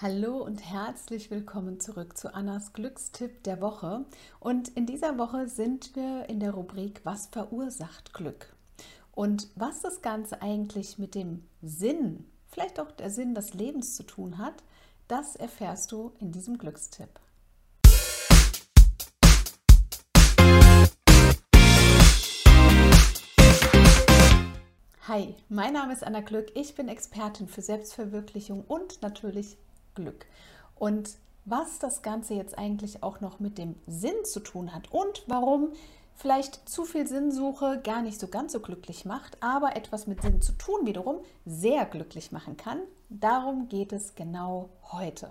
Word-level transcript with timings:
Hallo 0.00 0.44
und 0.44 0.58
herzlich 0.58 1.28
willkommen 1.28 1.80
zurück 1.80 2.16
zu 2.16 2.32
Annas 2.32 2.72
Glückstipp 2.72 3.42
der 3.42 3.60
Woche. 3.60 4.04
Und 4.38 4.68
in 4.68 4.86
dieser 4.86 5.18
Woche 5.18 5.48
sind 5.48 5.96
wir 5.96 6.28
in 6.28 6.38
der 6.38 6.52
Rubrik 6.52 7.00
Was 7.02 7.26
verursacht 7.26 8.14
Glück? 8.14 8.54
Und 9.10 9.48
was 9.56 9.80
das 9.80 10.00
Ganze 10.00 10.40
eigentlich 10.40 10.98
mit 10.98 11.16
dem 11.16 11.42
Sinn, 11.62 12.30
vielleicht 12.46 12.78
auch 12.78 12.92
der 12.92 13.10
Sinn 13.10 13.34
des 13.34 13.54
Lebens 13.54 13.96
zu 13.96 14.04
tun 14.04 14.38
hat, 14.38 14.62
das 15.08 15.34
erfährst 15.34 15.90
du 15.90 16.12
in 16.20 16.30
diesem 16.30 16.58
Glückstipp. 16.58 17.18
Hi, 25.08 25.34
mein 25.48 25.72
Name 25.72 25.92
ist 25.92 26.04
Anna 26.04 26.20
Glück. 26.20 26.52
Ich 26.54 26.76
bin 26.76 26.86
Expertin 26.86 27.48
für 27.48 27.62
Selbstverwirklichung 27.62 28.62
und 28.62 29.02
natürlich 29.02 29.56
Glück. 29.98 30.26
Und 30.76 31.10
was 31.44 31.78
das 31.78 32.02
Ganze 32.02 32.34
jetzt 32.34 32.56
eigentlich 32.56 33.02
auch 33.02 33.20
noch 33.20 33.40
mit 33.40 33.58
dem 33.58 33.74
Sinn 33.86 34.24
zu 34.24 34.40
tun 34.40 34.74
hat 34.74 34.92
und 34.92 35.24
warum 35.26 35.72
vielleicht 36.14 36.68
zu 36.68 36.84
viel 36.84 37.06
Sinnsuche 37.06 37.80
gar 37.82 38.02
nicht 38.02 38.20
so 38.20 38.28
ganz 38.28 38.52
so 38.52 38.60
glücklich 38.60 39.04
macht, 39.04 39.42
aber 39.42 39.76
etwas 39.76 40.06
mit 40.06 40.22
Sinn 40.22 40.40
zu 40.40 40.52
tun 40.52 40.84
wiederum 40.84 41.20
sehr 41.46 41.86
glücklich 41.86 42.32
machen 42.32 42.56
kann, 42.56 42.80
darum 43.08 43.68
geht 43.68 43.92
es 43.92 44.14
genau 44.14 44.68
heute. 44.92 45.30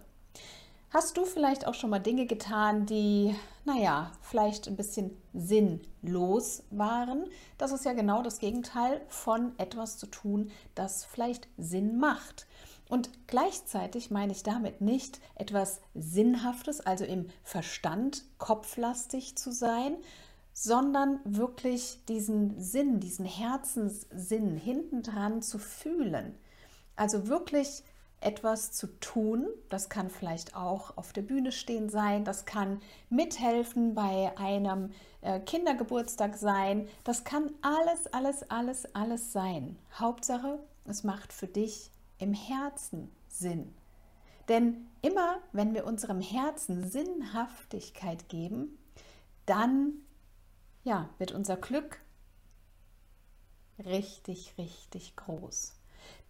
Hast 0.90 1.18
du 1.18 1.26
vielleicht 1.26 1.68
auch 1.68 1.74
schon 1.74 1.90
mal 1.90 2.00
Dinge 2.00 2.28
getan, 2.28 2.86
die, 2.86 3.36
naja, 3.66 4.12
vielleicht 4.22 4.68
ein 4.68 4.78
bisschen 4.78 5.12
sinnlos 5.34 6.64
waren? 6.70 7.26
Das 7.58 7.74
ist 7.74 7.84
ja 7.84 7.92
genau 7.92 8.24
das 8.24 8.40
Gegenteil 8.40 9.02
von 9.10 9.52
etwas 9.60 9.98
zu 9.98 10.08
tun, 10.08 10.50
das 10.76 11.04
vielleicht 11.04 11.50
Sinn 11.58 12.00
macht. 12.00 12.48
Und 12.88 13.10
gleichzeitig 13.28 14.12
meine 14.12 14.32
ich 14.32 14.44
damit 14.44 14.80
nicht 14.80 15.20
etwas 15.36 15.82
Sinnhaftes, 15.94 16.80
also 16.80 17.04
im 17.04 17.28
Verstand 17.44 18.24
kopflastig 18.38 19.38
zu 19.38 19.52
sein, 19.52 19.98
sondern 20.54 21.20
wirklich 21.26 22.00
diesen 22.08 22.62
Sinn, 22.62 23.02
diesen 23.02 23.26
Herzenssinn 23.26 24.56
hintendran 24.56 25.42
zu 25.42 25.60
fühlen. 25.60 26.38
Also 26.96 27.28
wirklich 27.28 27.84
etwas 28.20 28.72
zu 28.72 28.88
tun. 29.00 29.48
Das 29.70 29.90
kann 29.90 30.10
vielleicht 30.10 30.56
auch 30.56 30.98
auf 30.98 31.14
der 31.14 31.22
Bühne 31.22 31.52
stehen 31.52 31.90
sein, 31.90 32.26
das 32.26 32.46
kann 32.46 32.82
mithelfen 33.10 33.94
bei 33.94 34.36
einem 34.38 34.92
äh, 35.22 35.40
Kindergeburtstag 35.40 36.36
sein, 36.36 36.88
das 37.04 37.24
kann 37.24 37.52
alles, 37.62 38.08
alles, 38.08 38.50
alles, 38.50 38.96
alles 38.96 39.32
sein. 39.32 39.78
Hauptsache, 39.94 40.60
es 40.86 41.04
macht 41.04 41.34
für 41.34 41.48
dich 41.48 41.92
im 42.18 42.34
Herzen 42.34 43.12
Sinn. 43.28 43.74
Denn 44.48 44.88
immer 45.02 45.40
wenn 45.52 45.74
wir 45.74 45.86
unserem 45.86 46.22
Herzen 46.22 46.90
Sinnhaftigkeit 46.90 48.30
geben, 48.30 48.78
dann 49.46 49.94
ja, 50.84 51.10
wird 51.18 51.34
unser 51.34 51.58
Glück 51.58 52.00
richtig, 53.86 54.58
richtig 54.58 55.16
groß. 55.18 55.77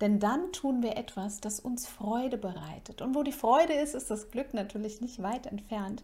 Denn 0.02 0.20
dann 0.20 0.52
tun 0.52 0.82
wir 0.82 0.98
etwas, 0.98 1.40
das 1.40 1.60
uns 1.60 1.88
Freude 1.88 2.38
bereitet. 2.38 3.02
Und 3.02 3.16
wo 3.16 3.24
die 3.24 3.32
Freude 3.32 3.74
ist, 3.74 3.96
ist 3.96 4.12
das 4.12 4.32
Glück 4.32 4.54
natürlich 4.54 5.02
nicht 5.02 5.22
weit 5.22 5.48
entfernt. 5.48 6.04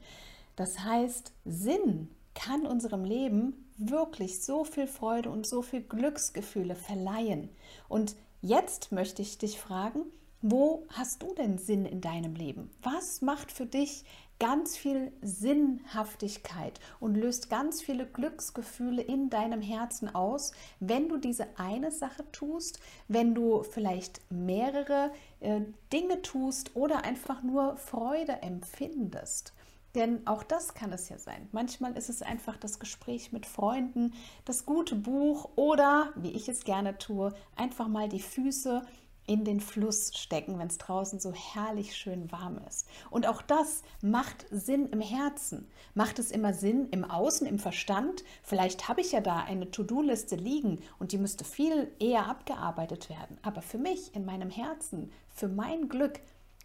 Das 0.55 0.79
heißt, 0.79 1.31
Sinn 1.45 2.09
kann 2.33 2.65
unserem 2.65 3.05
Leben 3.05 3.69
wirklich 3.77 4.43
so 4.43 4.63
viel 4.63 4.87
Freude 4.87 5.29
und 5.29 5.45
so 5.45 5.61
viel 5.61 5.81
Glücksgefühle 5.81 6.75
verleihen. 6.75 7.49
Und 7.87 8.15
Jetzt 8.45 8.91
möchte 8.91 9.21
ich 9.21 9.37
dich 9.37 9.57
fragen, 9.57 10.01
wo 10.43 10.85
hast 10.89 11.23
du 11.23 11.33
denn 11.33 11.57
Sinn 11.57 11.85
in 11.85 12.01
deinem 12.01 12.35
Leben? 12.35 12.69
Was 12.81 13.21
macht 13.21 13.49
für 13.49 13.65
dich 13.65 14.03
ganz 14.39 14.75
viel 14.75 15.13
Sinnhaftigkeit 15.21 16.81
und 16.99 17.15
löst 17.15 17.49
ganz 17.49 17.81
viele 17.81 18.05
Glücksgefühle 18.05 19.01
in 19.01 19.29
deinem 19.29 19.61
Herzen 19.61 20.13
aus, 20.13 20.51
wenn 20.81 21.07
du 21.07 21.15
diese 21.15 21.47
eine 21.57 21.91
Sache 21.91 22.29
tust, 22.33 22.81
wenn 23.07 23.33
du 23.33 23.63
vielleicht 23.63 24.19
mehrere 24.29 25.13
äh, 25.39 25.61
Dinge 25.93 26.21
tust 26.21 26.75
oder 26.75 27.05
einfach 27.05 27.41
nur 27.41 27.77
Freude 27.77 28.41
empfindest? 28.41 29.53
Denn 29.95 30.27
auch 30.27 30.43
das 30.43 30.73
kann 30.73 30.91
es 30.91 31.07
ja 31.07 31.19
sein. 31.19 31.47
Manchmal 31.51 31.95
ist 31.95 32.09
es 32.09 32.21
einfach 32.21 32.57
das 32.57 32.79
Gespräch 32.79 33.31
mit 33.31 33.45
Freunden, 33.45 34.13
das 34.43 34.65
gute 34.65 34.95
Buch 34.95 35.51
oder, 35.55 36.11
wie 36.15 36.31
ich 36.31 36.49
es 36.49 36.65
gerne 36.65 36.97
tue, 36.97 37.33
einfach 37.55 37.87
mal 37.87 38.09
die 38.09 38.19
Füße 38.19 38.81
in 39.25 39.45
den 39.45 39.59
Fluss 39.59 40.11
stecken, 40.15 40.59
wenn 40.59 40.67
es 40.67 40.77
draußen 40.77 41.19
so 41.19 41.33
herrlich 41.33 41.95
schön 41.95 42.31
warm 42.31 42.59
ist. 42.67 42.87
Und 43.09 43.27
auch 43.27 43.41
das 43.41 43.83
macht 44.01 44.45
Sinn 44.51 44.87
im 44.89 45.01
Herzen. 45.01 45.67
Macht 45.93 46.19
es 46.19 46.31
immer 46.31 46.53
Sinn 46.53 46.89
im 46.91 47.03
Außen, 47.03 47.47
im 47.47 47.59
Verstand? 47.59 48.23
Vielleicht 48.43 48.87
habe 48.89 49.01
ich 49.01 49.11
ja 49.13 49.21
da 49.21 49.39
eine 49.39 49.71
To-Do-Liste 49.71 50.35
liegen 50.35 50.79
und 50.99 51.11
die 51.11 51.17
müsste 51.17 51.45
viel 51.45 51.91
eher 51.99 52.27
abgearbeitet 52.27 53.09
werden. 53.09 53.37
Aber 53.41 53.61
für 53.61 53.77
mich, 53.77 54.13
in 54.13 54.25
meinem 54.25 54.49
Herzen, 54.49 55.11
für 55.29 55.47
mein 55.47 55.89
Glück, 55.89 56.19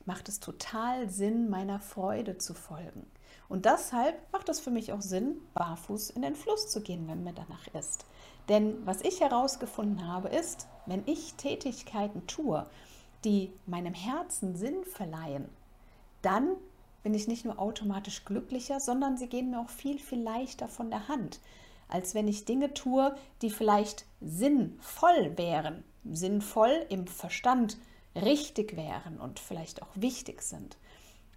macht 0.09 0.31
es 0.31 0.41
total 0.41 1.11
Sinn, 1.11 1.51
meiner 1.51 1.81
Freude 1.81 2.39
zu 2.39 2.55
folgen. 2.55 3.07
Und 3.51 3.67
deshalb 3.67 4.17
macht 4.33 4.49
es 4.49 4.59
für 4.59 4.71
mich 4.71 4.91
auch 4.93 5.03
Sinn, 5.03 5.37
barfuß 5.53 6.11
in 6.11 6.23
den 6.23 6.35
Fluss 6.35 6.69
zu 6.71 6.81
gehen, 6.81 7.07
wenn 7.09 7.25
mir 7.25 7.35
danach 7.35 7.67
ist. 7.79 8.07
Denn 8.49 8.75
was 8.87 9.03
ich 9.03 9.21
herausgefunden 9.21 10.09
habe, 10.09 10.29
ist, 10.29 10.67
wenn 10.87 11.03
ich 11.05 11.35
Tätigkeiten 11.35 12.27
tue, 12.27 12.67
die 13.27 13.53
meinem 13.67 13.93
Herzen 13.93 14.57
Sinn 14.57 14.83
verleihen, 14.85 15.47
dann 16.23 16.57
bin 17.03 17.13
ich 17.13 17.29
nicht 17.29 17.45
nur 17.45 17.59
automatisch 17.59 18.25
glücklicher, 18.25 18.81
sondern 18.81 19.19
sie 19.19 19.29
gehen 19.29 19.51
mir 19.51 19.61
auch 19.61 19.69
viel, 19.69 19.99
viel 19.99 20.23
leichter 20.23 20.69
von 20.69 20.89
der 20.89 21.09
Hand, 21.09 21.39
als 21.87 22.15
wenn 22.15 22.29
ich 22.29 22.47
Dinge 22.47 22.73
tue, 22.73 23.15
die 23.43 23.51
vielleicht 23.51 24.07
sinnvoll 24.23 25.37
wären, 25.37 25.85
sinnvoll 26.11 26.87
im 26.89 27.07
Verstand 27.07 27.77
richtig 28.23 28.77
wären 28.77 29.19
und 29.19 29.41
vielleicht 29.41 29.83
auch 29.83 29.91
wichtig 29.95 30.43
sind. 30.43 30.77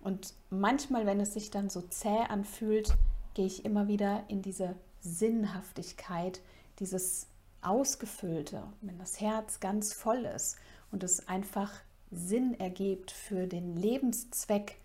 Und 0.02 0.34
manchmal, 0.50 1.06
wenn 1.06 1.20
es 1.20 1.34
sich 1.34 1.52
dann 1.52 1.70
so 1.70 1.82
zäh 1.82 2.26
anfühlt, 2.28 2.96
gehe 3.34 3.46
ich 3.46 3.66
immer 3.66 3.88
wieder 3.88 4.24
in 4.28 4.42
diese 4.42 4.76
Sinnhaftigkeit, 5.02 6.42
dieses 6.80 7.28
Ausgefüllte, 7.62 8.64
wenn 8.82 8.98
das 8.98 9.22
Herz 9.22 9.60
ganz 9.60 9.94
voll 9.94 10.26
ist 10.26 10.58
und 10.92 11.04
es 11.04 11.28
einfach 11.28 11.72
Sinn 12.10 12.60
ergibt 12.60 13.12
für 13.12 13.48
den 13.48 13.76
Lebenszweck 13.76 14.78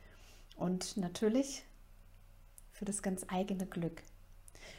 und 0.56 0.96
natürlich 0.96 1.64
für 2.72 2.84
das 2.84 3.02
ganz 3.02 3.24
eigene 3.28 3.66
Glück. 3.66 4.02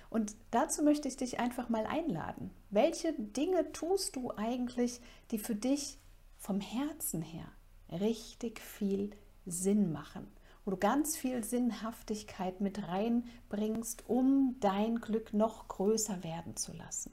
Und 0.09 0.35
dazu 0.51 0.83
möchte 0.83 1.07
ich 1.07 1.17
dich 1.17 1.39
einfach 1.39 1.69
mal 1.69 1.85
einladen. 1.85 2.51
Welche 2.69 3.13
Dinge 3.13 3.71
tust 3.73 4.15
du 4.15 4.31
eigentlich, 4.31 5.01
die 5.31 5.39
für 5.39 5.55
dich 5.55 5.97
vom 6.47 6.61
Herzen 6.61 7.21
her 7.21 7.51
richtig 7.91 8.61
viel 8.61 9.11
Sinn 9.45 9.91
machen, 9.91 10.25
wo 10.63 10.71
du 10.71 10.77
ganz 10.77 11.17
viel 11.17 11.43
Sinnhaftigkeit 11.43 12.61
mit 12.61 12.87
reinbringst, 12.87 14.05
um 14.07 14.55
dein 14.61 15.01
Glück 15.01 15.33
noch 15.33 15.67
größer 15.67 16.23
werden 16.23 16.55
zu 16.55 16.71
lassen. 16.71 17.11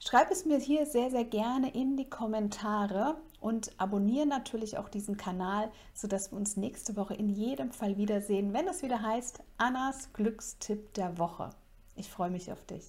Schreib 0.00 0.32
es 0.32 0.44
mir 0.46 0.58
hier 0.58 0.84
sehr, 0.84 1.12
sehr 1.12 1.24
gerne 1.24 1.72
in 1.74 1.96
die 1.96 2.10
Kommentare 2.10 3.18
und 3.38 3.70
abonniere 3.78 4.26
natürlich 4.26 4.78
auch 4.78 4.88
diesen 4.88 5.16
Kanal, 5.16 5.70
sodass 5.94 6.32
wir 6.32 6.36
uns 6.36 6.56
nächste 6.56 6.96
Woche 6.96 7.14
in 7.14 7.28
jedem 7.28 7.70
Fall 7.70 7.96
wiedersehen, 7.98 8.52
wenn 8.52 8.66
es 8.66 8.82
wieder 8.82 9.00
heißt 9.00 9.44
Annas 9.58 10.12
Glückstipp 10.12 10.92
der 10.94 11.18
Woche. 11.18 11.50
Ich 11.94 12.10
freue 12.10 12.30
mich 12.30 12.50
auf 12.50 12.64
dich. 12.64 12.84